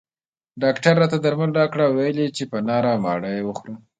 ډاکټر 0.63 0.93
راته 1.01 1.17
درمل 1.25 1.51
راکړل 1.59 1.83
او 1.87 1.93
ویل 1.97 2.17
یې 2.23 2.27
چې 2.37 2.43
په 2.51 2.57
نهاره 2.67 2.89
او 2.95 2.99
مړه 3.05 3.29
یې 3.35 3.41
خوره 3.57 3.75